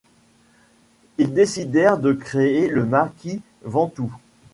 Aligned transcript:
Ils 1.19 1.31
décidèrent 1.31 1.99
de 1.99 2.11
créer 2.13 2.67
le 2.67 2.85
maquis 2.85 3.43
Ventoux. 3.61 4.11